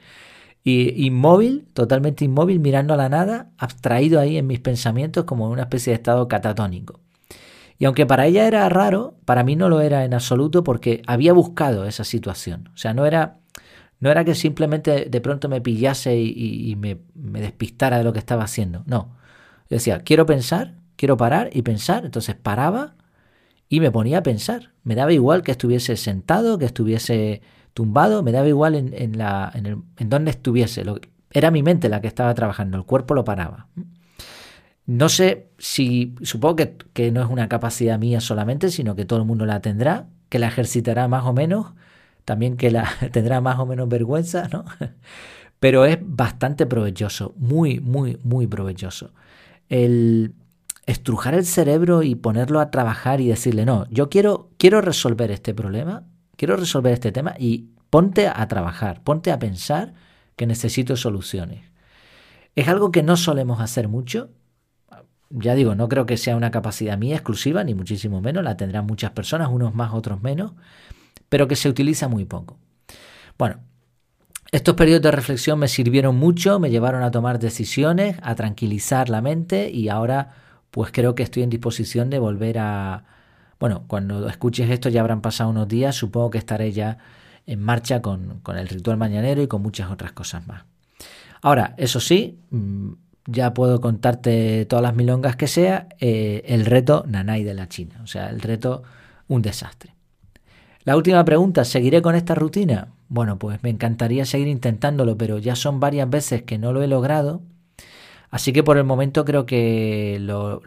y 0.64 1.06
inmóvil, 1.08 1.66
totalmente 1.74 2.26
inmóvil, 2.26 2.60
mirando 2.60 2.94
a 2.94 2.98
la 2.98 3.10
nada, 3.10 3.52
abstraído 3.58 4.20
ahí 4.20 4.38
en 4.38 4.48
mis 4.48 4.60
pensamientos 4.60 5.24
como 5.24 5.50
una 5.50 5.64
especie 5.64 5.92
de 5.92 5.96
estado 5.96 6.28
catatónico. 6.28 7.00
Y 7.80 7.86
aunque 7.86 8.06
para 8.06 8.26
ella 8.26 8.48
era 8.48 8.68
raro, 8.70 9.16
para 9.26 9.44
mí 9.44 9.56
no 9.56 9.70
lo 9.70 9.82
era 9.82 10.04
en 10.04 10.14
absoluto 10.14 10.64
porque 10.64 11.02
había 11.08 11.32
buscado 11.32 11.86
esa 11.86 12.04
situación. 12.04 12.70
O 12.74 12.78
sea, 12.78 12.94
no 12.94 13.06
era, 13.06 13.38
no 14.00 14.10
era 14.10 14.26
que 14.26 14.36
simplemente 14.36 15.06
de 15.06 15.22
pronto 15.22 15.48
me 15.48 15.62
pillase 15.62 16.18
y, 16.18 16.76
me, 16.76 16.98
me, 17.16 17.40
despistara 17.40 18.00
de 18.00 18.04
lo 18.04 18.14
que 18.14 18.20
estaba 18.20 18.44
haciendo. 18.44 18.84
No. 18.88 19.16
Decía, 19.70 20.00
quiero 20.00 20.26
pensar, 20.26 20.76
quiero 20.96 21.18
parar 21.18 21.50
y 21.54 21.62
pensar. 21.62 22.06
Entonces 22.06 22.36
paraba 22.36 22.96
y 23.70 23.80
me 23.80 23.92
ponía 23.92 24.20
a 24.20 24.24
pensar. 24.24 24.72
Me 24.84 24.96
daba 24.96 25.14
igual 25.14 25.44
que 25.44 25.52
estuviese 25.52 25.98
sentado, 25.98 26.58
que 26.58 26.66
estuviese 26.66 27.42
tumbado, 27.74 28.24
me 28.24 28.32
daba 28.32 28.48
igual 28.48 28.76
en, 28.76 29.18
la, 29.18 29.52
en, 29.54 29.66
el, 29.66 29.78
en 29.98 30.10
donde 30.10 30.32
estuviese. 30.32 30.84
Lo, 30.84 31.00
era 31.32 31.52
mi 31.52 31.62
mente 31.62 31.90
la 31.90 32.02
que 32.02 32.08
estaba 32.08 32.34
trabajando, 32.34 32.78
el 32.78 32.86
cuerpo 32.86 33.14
lo 33.14 33.24
paraba. 33.24 33.68
No 34.88 35.10
sé 35.10 35.50
si, 35.58 36.16
supongo 36.22 36.56
que, 36.56 36.78
que, 36.94 37.12
no 37.12 37.22
es 37.22 37.30
una 37.30 37.50
capacidad 37.50 38.00
mía 38.00 38.22
solamente, 38.22 38.72
sino 38.72 38.96
que 38.96 39.06
todo 39.06 39.20
el 39.20 39.26
mundo 39.26 39.46
la 39.46 39.62
tendrá, 39.62 40.08
que 40.30 40.40
la 40.40 40.48
ejercitará 40.48 41.08
más 41.08 41.26
o 41.26 41.34
menos, 41.34 41.74
también 42.26 42.58
que 42.58 42.72
la 42.72 42.90
tendrá 43.12 43.42
más 43.42 43.60
o 43.60 43.66
menos 43.66 43.88
vergüenza, 43.90 44.48
¿no? 44.52 44.66
Pero 45.60 45.86
es 45.86 46.00
bastante 46.02 46.66
provechoso, 46.66 47.34
muy, 47.38 47.80
muy, 47.80 48.20
muy 48.24 48.48
provechoso. 48.48 49.12
El 49.70 50.34
estrujar 50.88 51.36
el 51.36 51.46
cerebro 51.46 52.02
y 52.02 52.16
ponerlo 52.16 52.60
a 52.60 52.72
trabajar 52.72 53.22
y 53.22 53.28
decirle, 53.28 53.66
no, 53.66 53.88
yo 53.90 54.10
quiero, 54.10 54.50
quiero 54.58 54.82
resolver 54.82 55.32
este 55.32 55.54
problema, 55.54 56.06
quiero 56.38 56.56
resolver 56.56 56.94
este 56.94 57.12
tema 57.12 57.36
y 57.38 57.70
ponte 57.90 58.28
a 58.28 58.48
trabajar, 58.48 59.04
ponte 59.04 59.32
a 59.32 59.38
pensar 59.38 59.94
que 60.38 60.48
necesito 60.48 60.96
soluciones. 60.96 61.72
Es 62.56 62.70
algo 62.70 62.92
que 62.92 63.04
no 63.04 63.18
solemos 63.18 63.60
hacer 63.60 63.88
mucho. 63.88 64.30
Ya 65.30 65.56
digo, 65.56 65.76
no 65.76 65.90
creo 65.90 66.06
que 66.06 66.16
sea 66.16 66.38
una 66.38 66.52
capacidad 66.52 66.98
mía 66.98 67.16
exclusiva, 67.16 67.66
ni 67.66 67.76
muchísimo 67.76 68.22
menos, 68.22 68.44
la 68.44 68.56
tendrán 68.56 68.86
muchas 68.86 69.12
personas, 69.12 69.50
unos 69.52 69.76
más, 69.76 69.94
otros 69.94 70.22
menos, 70.22 70.54
pero 71.28 71.50
que 71.50 71.58
se 71.58 71.68
utiliza 71.68 72.08
muy 72.08 72.24
poco. 72.24 72.58
Bueno, 73.38 73.60
estos 74.52 74.76
periodos 74.76 75.02
de 75.02 75.12
reflexión 75.12 75.60
me 75.60 75.68
sirvieron 75.68 76.16
mucho, 76.16 76.60
me 76.60 76.70
llevaron 76.70 77.04
a 77.04 77.12
tomar 77.12 77.40
decisiones, 77.40 78.18
a 78.22 78.36
tranquilizar 78.36 79.10
la 79.10 79.22
mente 79.22 79.70
y 79.70 79.90
ahora 79.90 80.34
pues 80.72 80.92
creo 80.92 81.16
que 81.16 81.24
estoy 81.24 81.44
en 81.44 81.50
disposición 81.50 82.10
de 82.10 82.20
volver 82.20 82.60
a, 82.60 83.04
bueno, 83.60 83.84
cuando 83.88 84.28
escuches 84.30 84.70
esto 84.70 84.90
ya 84.90 85.02
habrán 85.02 85.22
pasado 85.22 85.50
unos 85.50 85.68
días, 85.68 85.96
supongo 85.96 86.30
que 86.30 86.38
estaré 86.38 86.72
ya 86.72 86.98
en 87.46 87.62
marcha 87.62 88.02
con, 88.02 88.42
el 88.56 88.68
ritual 88.68 88.98
mañanero 88.98 89.42
y 89.42 89.48
con 89.48 89.62
muchas 89.62 89.92
otras 89.92 90.12
cosas 90.12 90.48
más. 90.48 90.64
Ahora, 91.42 91.74
eso 91.78 92.00
sí, 92.00 92.40
mm, 92.52 92.92
ya 93.26 93.54
puedo 93.54 93.82
contarte 93.82 94.66
todas 94.66 94.84
las 94.84 94.96
milongas 94.96 95.36
que 95.36 95.48
sea, 95.48 95.88
eh, 96.00 96.44
el 96.46 96.66
reto 96.66 97.04
Nanay 97.08 97.44
de 97.44 97.54
la 97.54 97.68
China, 97.68 98.00
o 98.04 98.08
sea, 98.08 98.30
el 98.30 98.42
reto 98.42 98.84
un 99.28 99.42
desastre. 99.42 99.97
La 100.88 100.96
última 100.96 101.26
pregunta, 101.26 101.66
¿seguiré 101.66 102.02
con 102.02 102.16
esta 102.16 102.34
rutina? 102.34 102.94
Bueno, 103.10 103.38
pues 103.38 103.62
me 103.62 103.70
encantaría 103.70 104.24
seguir 104.24 104.48
intentándolo, 104.48 105.18
pero 105.18 105.38
ya 105.38 105.58
son 105.58 105.82
varias 105.82 106.10
veces 106.10 106.44
que 106.44 106.58
no 106.58 106.72
lo 106.72 106.82
he 106.82 106.88
logrado 106.88 107.42
Así 108.30 108.54
que 108.54 108.64
por 108.64 108.78
el 108.78 108.86
momento 108.86 109.26
creo 109.26 109.46
que 109.46 110.18
lo, 110.22 110.62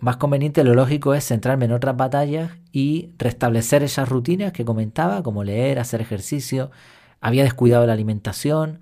más 0.00 0.16
conveniente, 0.16 0.64
lo 0.64 0.72
lógico 0.74 1.12
es 1.12 1.26
centrarme 1.26 1.66
en 1.66 1.72
otras 1.72 1.94
batallas 1.94 2.52
y 2.72 3.10
restablecer 3.18 3.82
esas 3.82 4.08
rutinas 4.08 4.52
que 4.52 4.64
comentaba, 4.64 5.22
como 5.22 5.44
leer, 5.44 5.78
hacer 5.78 6.00
ejercicio, 6.00 6.70
había 7.20 7.42
descuidado 7.42 7.86
la 7.86 7.92
alimentación 7.92 8.80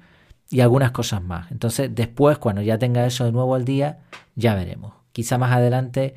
y 0.48 0.60
algunas 0.60 0.90
cosas 0.92 1.22
más. 1.22 1.50
Entonces 1.50 1.90
después, 1.92 2.38
cuando 2.38 2.62
ya 2.62 2.78
tenga 2.78 3.04
eso 3.04 3.24
de 3.24 3.32
nuevo 3.32 3.56
al 3.56 3.64
día, 3.64 3.98
ya 4.36 4.54
veremos. 4.54 4.94
Quizá 5.12 5.38
más 5.38 5.52
adelante 5.52 6.14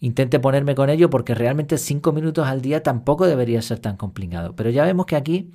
intente 0.00 0.40
ponerme 0.40 0.74
con 0.74 0.90
ello 0.90 1.10
porque 1.10 1.34
realmente 1.34 1.78
cinco 1.78 2.12
minutos 2.12 2.46
al 2.46 2.60
día 2.60 2.82
tampoco 2.82 3.26
debería 3.26 3.62
ser 3.62 3.78
tan 3.78 3.96
complicado. 3.96 4.54
Pero 4.54 4.70
ya 4.70 4.84
vemos 4.84 5.06
que 5.06 5.16
aquí 5.16 5.50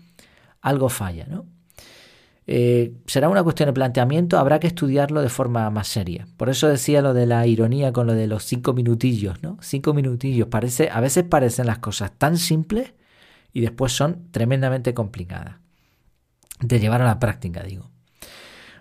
algo 0.62 0.90
falla, 0.90 1.26
¿no? 1.28 1.46
Eh, 2.48 2.94
será 3.06 3.30
una 3.30 3.44
cuestión 3.44 3.68
de 3.68 3.74
planteamiento, 3.74 4.38
habrá 4.38 4.60
que 4.60 4.68
estudiarlo 4.68 5.22
de 5.22 5.30
forma 5.30 5.70
más 5.70 5.88
seria. 5.88 6.28
Por 6.38 6.50
eso 6.50 6.68
decía 6.68 7.02
lo 7.02 7.14
de 7.14 7.26
la 7.26 7.46
ironía 7.48 7.94
con 7.94 8.08
lo 8.08 8.14
de 8.14 8.28
los 8.28 8.44
cinco 8.44 8.74
minutillos, 8.74 9.42
¿no? 9.44 9.58
Cinco 9.62 9.94
minutillos. 9.94 10.48
Parece, 10.48 10.90
a 10.92 11.00
veces 11.00 11.24
parecen 11.24 11.68
las 11.68 11.80
cosas 11.80 12.12
tan 12.18 12.38
simples 12.38 12.94
y 13.54 13.62
después 13.62 13.94
son 13.94 14.28
tremendamente 14.32 14.94
complicadas. 14.94 15.56
De 16.60 16.80
llevar 16.80 17.02
a 17.02 17.06
la 17.06 17.20
práctica, 17.20 17.64
digo. 17.64 17.90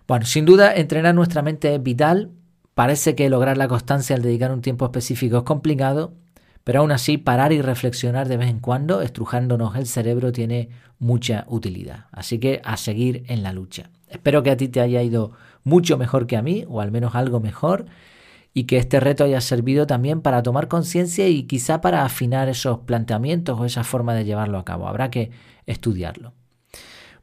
Bueno, 0.07 0.27
sin 0.27 0.45
duda, 0.45 0.75
entrenar 0.75 1.15
nuestra 1.15 1.43
mente 1.43 1.75
es 1.75 1.83
vital. 1.83 2.33
Parece 2.81 3.15
que 3.15 3.29
lograr 3.29 3.59
la 3.59 3.69
constancia 3.69 4.17
al 4.17 4.23
dedicar 4.23 4.51
un 4.51 4.63
tiempo 4.63 4.87
específico 4.87 5.37
es 5.37 5.43
complicado, 5.43 6.15
pero 6.65 6.81
aún 6.81 6.93
así, 6.93 7.19
parar 7.19 7.53
y 7.53 7.61
reflexionar 7.61 8.27
de 8.27 8.39
vez 8.39 8.49
en 8.49 8.59
cuando, 8.59 9.03
estrujándonos 9.03 9.77
el 9.77 9.87
cerebro, 9.87 10.33
tiene 10.33 10.71
mucha 10.99 11.45
utilidad. 11.47 12.07
Así 12.11 12.39
que 12.39 12.63
a 12.65 12.79
seguir 12.79 13.23
en 13.29 13.43
la 13.43 13.53
lucha. 13.53 13.91
Espero 14.09 14.43
que 14.43 14.51
a 14.51 14.57
ti 14.57 14.69
te 14.69 14.81
haya 14.81 15.03
ido 15.03 15.33
mucho 15.63 15.99
mejor 15.99 16.27
que 16.27 16.39
a 16.39 16.43
mí, 16.43 16.65
o 16.71 16.81
al 16.81 16.91
menos 16.91 17.15
algo 17.15 17.39
mejor, 17.39 17.85
y 18.55 18.65
que 18.65 18.79
este 18.79 18.99
reto 18.99 19.25
haya 19.25 19.43
servido 19.43 19.87
también 19.87 20.23
para 20.23 20.43
tomar 20.43 20.67
conciencia 20.69 21.29
y 21.29 21.43
quizá 21.43 21.83
para 21.83 22.07
afinar 22.07 22.49
esos 22.49 22.79
planteamientos 22.79 23.61
o 23.61 23.67
esa 23.67 23.85
forma 23.85 24.15
de 24.15 24.25
llevarlo 24.25 24.57
a 24.57 24.65
cabo. 24.65 24.89
Habrá 24.89 25.11
que 25.11 25.33
estudiarlo. 25.67 26.33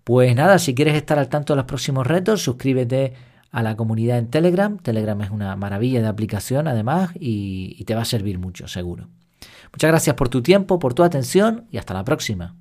Pues 0.04 0.36
nada, 0.36 0.60
si 0.60 0.76
quieres 0.76 0.94
estar 0.94 1.18
al 1.18 1.30
tanto 1.30 1.54
de 1.54 1.58
los 1.58 1.66
próximos 1.66 2.06
retos, 2.06 2.44
suscríbete 2.44 3.16
a 3.58 3.64
la 3.64 3.76
comunidad 3.76 4.20
en 4.20 4.28
Telegram. 4.28 4.78
Telegram 4.78 5.20
es 5.22 5.32
una 5.32 5.56
maravilla 5.56 6.00
de 6.00 6.08
aplicación 6.08 6.68
además 6.68 7.10
y, 7.20 7.76
y 7.80 7.86
te 7.86 7.96
va 7.96 8.04
a 8.04 8.06
servir 8.06 8.38
mucho, 8.38 8.68
seguro. 8.68 9.10
Muchas 9.74 9.90
gracias 9.90 10.16
por 10.16 10.30
tu 10.30 10.44
tiempo, 10.44 10.78
por 10.78 10.94
tu 10.94 11.04
atención 11.04 11.66
y 11.72 11.78
hasta 11.78 11.96
la 11.96 12.04
próxima. 12.04 12.56